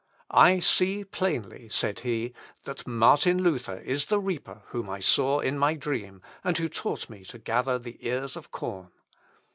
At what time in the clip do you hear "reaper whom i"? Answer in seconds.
4.19-4.99